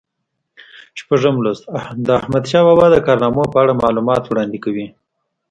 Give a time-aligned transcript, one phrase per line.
[0.99, 1.63] شپږم لوست
[2.05, 4.87] د احمدشاه بابا د کارنامو په اړه معلومات وړاندې کوي.